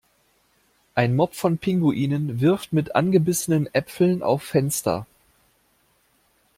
Ein 0.95 1.15
Mob 1.15 1.35
von 1.35 1.59
Pinguinen 1.59 2.41
wirft 2.41 2.73
mit 2.73 2.95
angebissenen 2.95 3.71
Äpfeln 3.71 4.23
auf 4.23 4.41
Fenster. 4.41 5.05